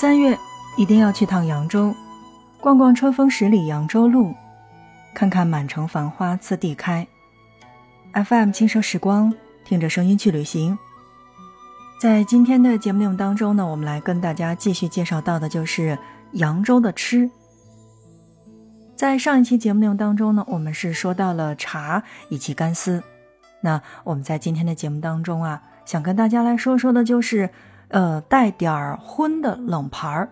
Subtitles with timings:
[0.00, 0.38] 三月
[0.76, 1.92] 一定要去趟扬州，
[2.60, 4.32] 逛逛春风十里扬州路，
[5.12, 7.04] 看看满城繁花次第开。
[8.12, 9.34] FM 轻奢时光，
[9.64, 10.78] 听着声音去旅行。
[12.00, 15.98] 在今天的节目内容当中呢，我们来跟大家继续介绍到的就是
[16.34, 17.28] 扬州的吃。
[18.94, 23.02] 在上一期节目内容当中呢，我们是说到了茶以及干丝。
[23.62, 27.50] 那我们在今天的节目当中啊，想跟大家来说说的就是，
[27.88, 30.28] 呃，带点儿荤的冷盘儿。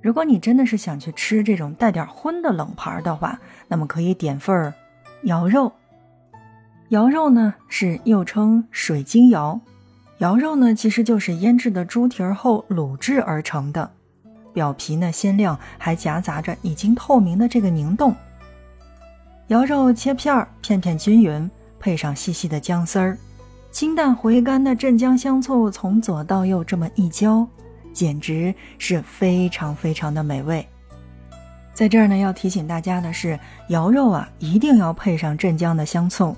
[0.00, 4.72] 如果你真的是想去吃这种带点荤的冷盘儿的话，那么可以点份儿
[5.24, 5.72] 肴肉。
[6.90, 9.60] 肴肉呢是又称水晶肴，
[10.20, 13.90] 肴肉呢其实就是腌制的猪蹄儿后卤制而成的，
[14.52, 18.14] 表皮呢鲜亮，还夹杂着已经透明的这个凝冻。
[19.48, 21.50] 肴肉切片儿，片片均匀。
[21.80, 23.16] 配上细细的姜丝儿，
[23.70, 27.46] 清淡回甘的镇江香醋从左到右这么一浇，
[27.92, 30.66] 简直是非常非常的美味。
[31.74, 36.34] 在这儿呢，要提醒大家的是，肴肉啊一定要配上镇江的香醋。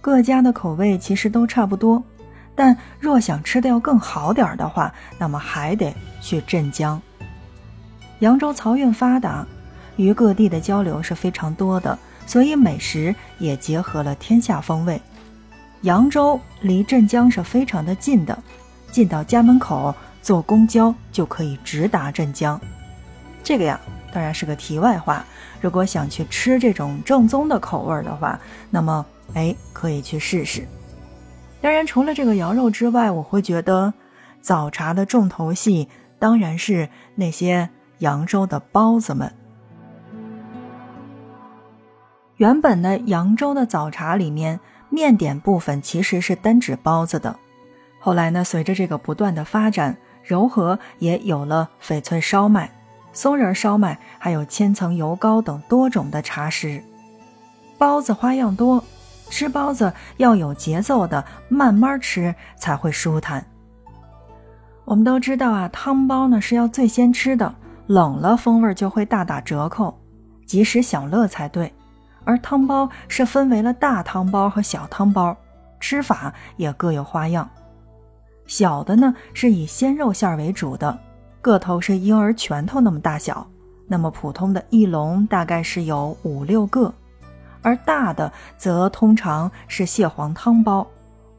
[0.00, 2.02] 各家的口味其实都差不多，
[2.54, 7.00] 但若想吃的要更好点儿的话，那么还得去镇江。
[8.18, 9.46] 扬州漕运发达，
[9.96, 11.96] 与各地的交流是非常多的。
[12.26, 14.98] 所以美食也结合了天下风味。
[15.84, 18.36] 扬州离镇江是非常的近的，
[18.90, 22.58] 进到家门口坐公交就可以直达镇江。
[23.42, 23.78] 这个呀，
[24.10, 25.22] 当然是个题外话。
[25.60, 29.04] 如果想去吃这种正宗的口味的话，那么
[29.34, 30.66] 哎，可以去试试。
[31.60, 33.92] 当然，除了这个羊肉之外，我会觉得
[34.40, 35.86] 早茶的重头戏
[36.18, 39.30] 当然是那些扬州的包子们。
[42.38, 44.58] 原本呢，扬州的早茶里面
[44.94, 47.36] 面点部分其实是单指包子的。
[47.98, 52.70] 后来呢，随着这个不断的发展，柔和也有了翡翠烧麦、
[53.12, 56.80] 松仁烧麦，还有千层油糕等多种的茶食。
[57.76, 58.84] 包子花样多，
[59.28, 63.44] 吃包子要有节奏的，慢慢吃才会舒坦。
[64.84, 67.52] 我们都知道啊，汤包呢是要最先吃的，
[67.88, 69.98] 冷了风味就会大打折扣，
[70.46, 71.73] 及时享乐才对。
[72.24, 75.36] 而汤包是分为了大汤包和小汤包，
[75.78, 77.48] 吃法也各有花样。
[78.46, 80.98] 小的呢是以鲜肉馅为主的，
[81.40, 83.46] 个头是婴儿拳头那么大小，
[83.86, 86.92] 那么普通的一笼大概是有五六个；
[87.62, 90.86] 而大的则通常是蟹黄汤包，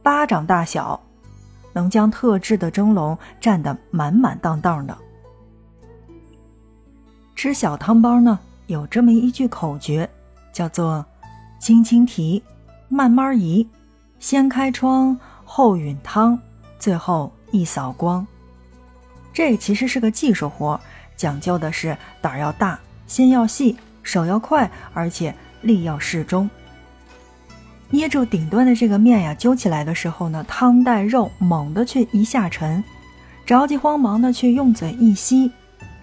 [0.02, 1.00] 巴掌大小，
[1.74, 4.98] 能将特制的蒸笼占得满满当当的。
[7.36, 10.10] 吃小汤包呢，有这么一句口诀。
[10.56, 11.06] 叫做
[11.60, 12.42] “轻轻提，
[12.88, 13.68] 慢慢移，
[14.22, 16.40] 先开窗后允汤，
[16.80, 18.26] 最后一扫光。”
[19.34, 20.80] 这其实是个技术活，
[21.18, 26.50] 讲究的是胆要大，心要细，手要快，而且力要适中。
[27.90, 32.82] 捏住顶端的这个面呀，揪起来的时候呢，汤带肉猛地却一下沉，
[33.46, 35.52] 着急慌忙的去用嘴一吸。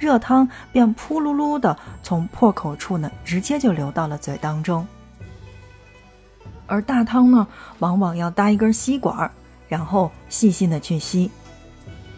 [0.02, 4.84] 热汤便扑噜噜的从破口处呢，直接就流到了嘴当中。
[6.66, 7.46] 而大汤呢，
[7.78, 9.30] 往往要搭一根吸管，
[9.68, 11.30] 然后细心的去吸。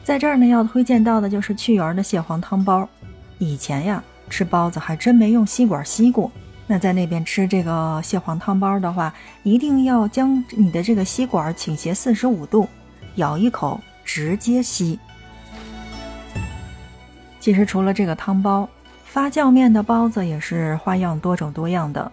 [0.02, 2.88] 在这儿呢，要推荐到的就是趣园的蟹黄汤包。
[3.36, 6.32] 以前呀，吃包子还真没用吸管吸过。
[6.66, 9.12] 那在那边吃这个蟹黄汤包的话，
[9.42, 12.66] 一定要将你的这个吸管倾斜四十五度，
[13.16, 14.98] 咬一口直接吸。
[17.44, 18.66] 其实除了这个汤包，
[19.04, 22.10] 发酵面的包子也是花样多种多样的。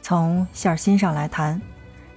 [0.00, 1.60] 从馅儿心上来谈，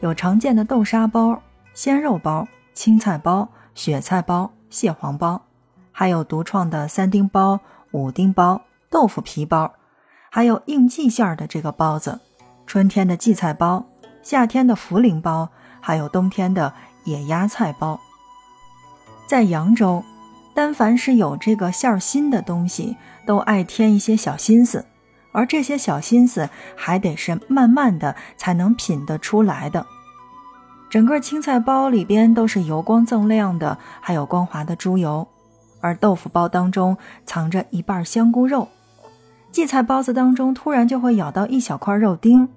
[0.02, 1.42] 有常见的豆沙包、
[1.74, 5.42] 鲜肉包、青菜包、雪菜包、蟹黄包，
[5.92, 8.62] 还有独创的三丁包、五丁包、
[8.92, 9.74] 豆腐皮包，
[10.30, 12.20] 还有应季馅儿的这个包子，
[12.68, 13.84] 春天的荠菜包，
[14.22, 15.50] 夏天的茯苓包，
[15.80, 16.72] 还有冬天的
[17.06, 18.00] 野鸭菜包。
[19.26, 20.04] 在扬州。
[20.54, 24.86] 但凡是有这个馅儿心的东西，都爱添一些小心思，
[25.32, 29.86] 而这些小心思还得是慢慢的才能品得出来的。
[30.90, 35.26] 整个青菜包里边都是油光锃亮的，还有光滑的猪油，
[35.80, 38.68] 而豆腐包当中藏着一半香菇肉，
[39.52, 42.50] 荠菜包子当中突然就会咬到一小块肉丁。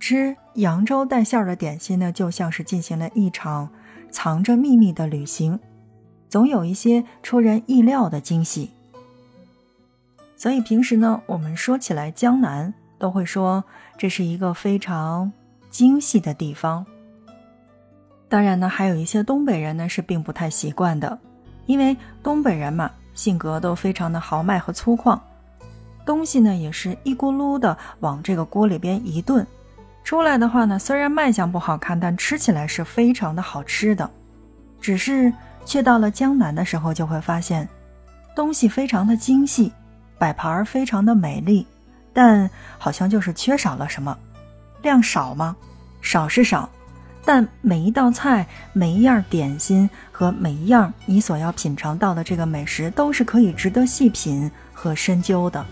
[0.00, 3.70] 吃扬州带馅儿的点心呢，就像是进行了一场
[4.10, 5.58] 藏着秘密的旅行。
[6.36, 8.70] 总有一些出人意料的惊喜，
[10.36, 13.64] 所以平时呢，我们说起来江南，都会说
[13.96, 15.32] 这是一个非常
[15.70, 16.84] 精细的地方。
[18.28, 21.18] 当然呢，还有一些东北人呢是并不太习惯的，
[21.64, 25.18] 因为东北人嘛性格都非常的豪迈和粗犷，
[26.04, 29.46] 东西呢也是一咕噜的往这个锅里边一炖，
[30.04, 34.10] 出来的话呢，虽然卖相不好看，但吃起来是非常的好吃的。
[34.78, 35.32] 只是
[35.66, 37.68] 去到了江南的时候，就会发现，
[38.34, 39.70] 东西非常的精细，
[40.16, 41.66] 摆盘儿非常的美丽，
[42.14, 42.48] 但
[42.78, 44.16] 好像就是缺少了什么，
[44.80, 45.54] 量少吗？
[46.00, 46.66] 少是少。
[47.24, 55.66] 但每一道菜、每一样点心和每一样你所要品尝到的这个美食，都是可以值得细品和深究的。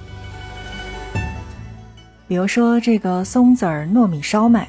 [2.26, 4.66] 比如说这个松子儿糯米烧麦，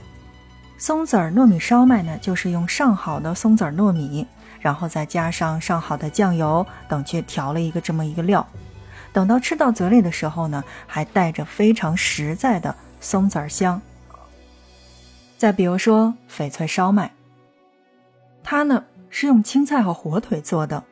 [0.78, 4.28] 松子儿糯米烧麦呢，就是用上好的松子儿糯米，
[4.66, 8.44] 然后再加上上好的酱油等去调了一个这么一个料，
[9.14, 13.80] 等到吃到嘴里的时候呢，还带着非常实在的松子儿香。
[15.38, 17.12] 再比如说翡翠烧麦，
[18.44, 20.84] 它呢是用青菜和火腿做的，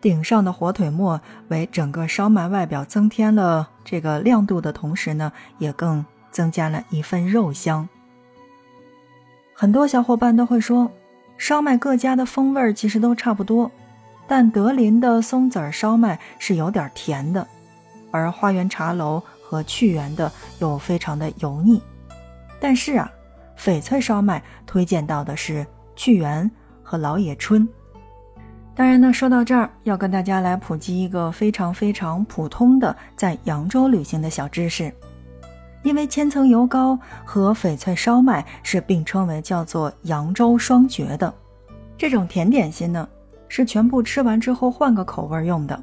[0.00, 7.88] 顶上的火腿末为整个烧麦外表增添了这个亮度的同时呢，也更增加了一份肉香。
[9.54, 10.90] 很多小伙伴都会说，
[11.42, 13.68] 烧麦各家的风味其实都差不多，
[14.28, 17.44] 但德林的松子儿烧麦是有点甜的，
[18.12, 20.30] 而花园茶楼和趣园的
[20.60, 21.82] 又非常的油腻。
[22.60, 23.10] 但是啊。
[23.58, 26.48] 翡翠烧麦推荐到的是趣园
[26.82, 27.68] 和老野春。
[28.74, 34.92] 当然呢，说到这儿，要跟大家来普及一个非常非常普通的在扬州旅行的小知识。
[35.82, 41.32] 因为千层油糕和翡翠烧麦是并称为叫做扬州双绝的，
[41.96, 43.08] 这种甜点心呢
[43.48, 45.82] 是全部吃完之后换个口味用的。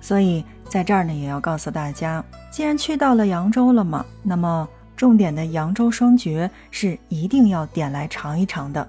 [0.00, 4.68] 所以在这儿呢，也要告诉大家，既然去到了扬州了嘛，那么。
[4.96, 8.88] 重点的扬州双绝是一定要点来尝一尝的。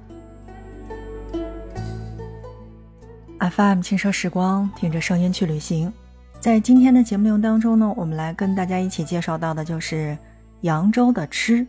[3.40, 5.92] FM 轻奢时光，听着声音去旅行。
[6.40, 10.18] 在今天的节目当中呢，我们来跟大家一起介绍到的就是
[10.62, 11.66] 扬州的吃。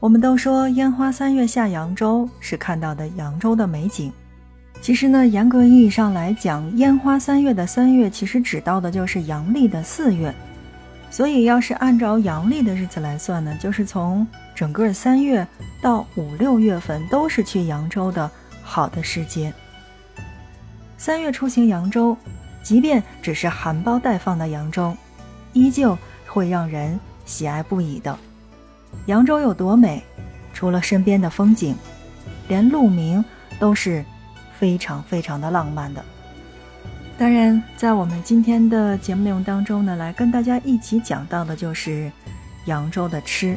[0.00, 4.12] 我们都说烟花三月下扬州，是看到的扬州的美景。
[4.80, 10.34] 其实呢，严格意义上来讲，烟花三月的三月，其实指到的就是阳历的四月。
[11.10, 15.46] 所以，要是按照阳历的日子来算呢，就是从整个三月
[15.80, 18.30] 到五六月份都是去扬州的
[18.62, 19.54] 好的时节。
[20.98, 22.16] 三月出行扬州，
[22.62, 24.94] 即便只是含苞待放的扬州，
[25.52, 28.18] 依旧会让人喜爱不已的。
[29.06, 30.02] 扬州有多美？
[30.52, 31.74] 除了身边的风景，
[32.48, 33.24] 连路名
[33.58, 34.04] 都是
[34.58, 36.04] 非常非常的浪漫的。
[37.18, 42.10] 当然，在我们今天的节目内容当中呢，来跟大家一起讲到的就是
[42.66, 43.56] 扬州的吃。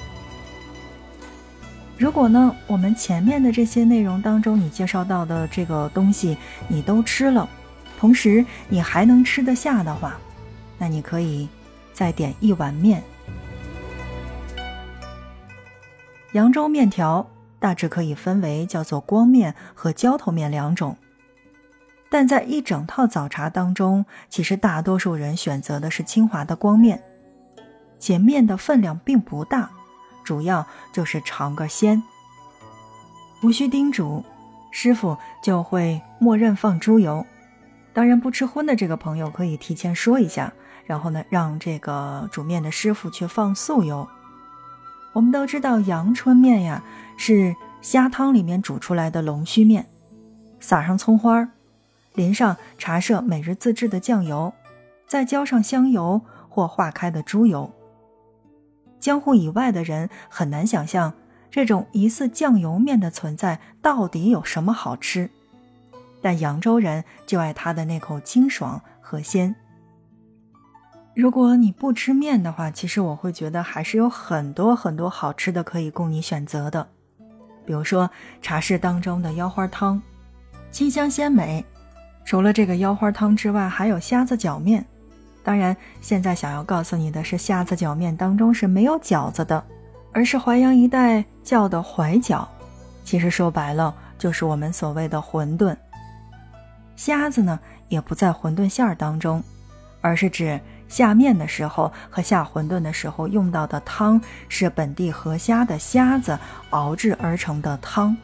[1.98, 6.38] 如果呢，我们前面的这些内容当中你介绍到的这个东西
[6.68, 7.48] 你都吃了，
[8.00, 10.16] 同时你还能吃得下的话，
[10.78, 11.48] 那你可以
[11.94, 13.04] 再点一碗面。
[16.38, 17.28] 扬州面条
[17.60, 20.95] 大致可以分为叫做光面和浇头面两种。
[22.12, 27.01] 但在一整套早茶当中，其实大多数人选择的是清华的光面，
[27.98, 29.72] 且面的分量并不大，
[30.24, 30.63] 主要
[30.94, 32.04] 就是尝个鲜，
[33.42, 34.24] 无需叮嘱，
[34.69, 37.26] 师傅就会默认放猪油。
[37.94, 40.54] 当然，不吃荤的这个朋友可以提前说一下，
[40.85, 44.07] 然后呢，让这个煮面的师傅去放素油。
[45.18, 46.83] 我们都知道阳春面呀，
[47.18, 49.88] 是虾汤里面煮出来的龙须面，
[50.59, 51.50] 撒上葱花儿。
[52.14, 54.54] 淋上茶社每日自制的酱油，
[55.07, 57.74] 再浇上香油或化开的猪油。
[59.00, 61.12] 江湖以外的人很难想象
[61.50, 65.31] 这种疑似酱油面的存在到底有什么好吃，
[66.21, 69.56] 但扬州人就爱它的那口清爽和鲜。
[71.18, 76.88] 如果你不吃面的话，其实我会觉得还是有很多很多好吃的可以供你选择的，
[77.66, 78.07] 比如说
[78.40, 80.00] 茶室当中的腰花汤，
[80.69, 81.66] 清香鲜美。
[82.24, 84.86] 除了这个腰花汤之外，还有虾子饺面。
[85.44, 89.64] 当然，现在想要告诉你的是，虾子饺面当中是没有饺子的，
[90.12, 92.47] 而是淮阳一带叫的淮饺。
[93.04, 95.76] 其实说白了，就是我们所谓的馄饨。
[96.95, 97.59] 虾子呢，
[97.90, 99.42] 也不在馄饨馅儿当中，
[100.00, 106.38] 而是指下面的时候和下馄饨的时候用到的汤是本地河虾的虾子
[106.70, 108.16] 熬制而成的汤。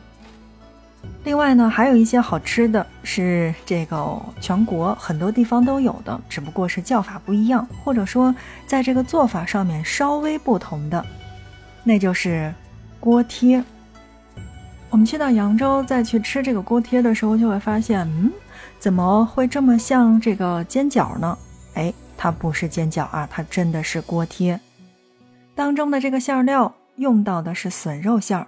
[1.25, 8.34] 另外呢，还有一些好吃的是这个全国很多地方都有的，只不过是叫法不一样，或者说
[8.65, 11.05] 在这个做法上面稍微不同的，
[11.84, 12.53] 那就是
[13.01, 13.62] 锅贴。
[14.89, 18.32] 我们去到扬州再去吃这个锅贴的时候，就会发现，嗯，
[18.79, 21.38] 怎么会这么像这个煎饺呢？
[21.74, 24.60] 哎，它不是煎饺啊，它真的是锅贴。
[25.55, 28.48] 当中的这个馅料用到的是笋肉馅儿，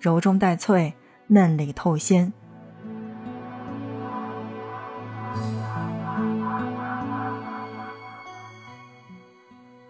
[0.00, 0.94] 柔中带脆，
[1.28, 2.32] 嫩里透鲜。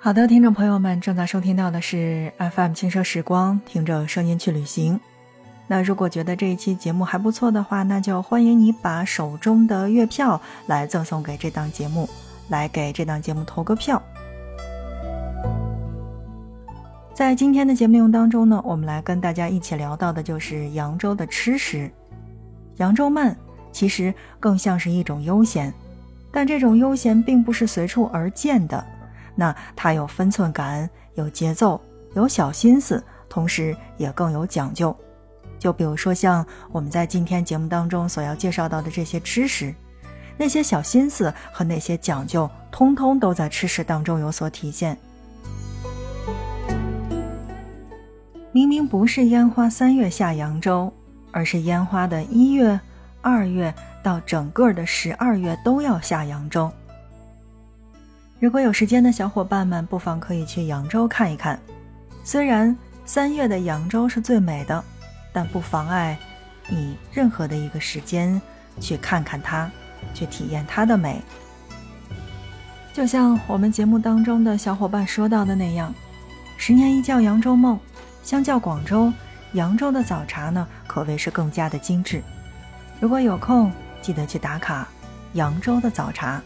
[0.02, 4.98] 好的，听众朋友们，正在收听到的是 FM 轻奢时光，听着声音去旅行。
[5.66, 12.08] 那如果觉得这一期节目还不错的话，那就欢迎你把手中的月票来赠送给这档节目，
[12.50, 14.02] 来给这档节目投个票。
[17.14, 21.90] 在今天的节目内容当中呢，我们来跟大家一起聊到的就是扬州的吃食。
[22.76, 23.36] 扬州慢
[23.72, 25.72] 其实更像是一种悠闲，
[26.32, 28.82] 但这种悠闲并不是随处而见的。
[29.34, 31.80] 那它有分寸感，有节奏，
[32.14, 34.94] 有小心思，同时也更有讲究。
[35.58, 39.74] 就比如说像我们在今天节目当中所要介绍到的这些吃食，
[40.40, 44.96] 那些小心思和那些讲究，通通都在吃食当中有所体现。
[48.50, 50.90] 明明不是烟花三月下扬州，
[51.30, 52.80] 而是烟花的一月、
[53.20, 56.72] 二月到整个的十二月都要下扬州。
[58.38, 61.60] 如果有时间的小伙伴们，不妨可以去扬州看一看。
[62.24, 64.82] 虽然三月的扬州是最美的，
[65.34, 66.18] 但不妨碍
[66.66, 68.40] 你任何的一个时间
[68.80, 69.70] 去看看它，
[70.14, 71.22] 去体验它的美。
[72.92, 75.94] 就像我们节目当中的小伙伴说到的那样
[76.58, 77.78] ，“十年一觉扬州梦”，
[78.22, 79.12] 相较广州，
[79.52, 82.22] 扬州的早茶呢可谓是更加的精致。
[83.00, 84.86] 如果有空，记得去打卡
[85.34, 86.42] 扬州的早茶。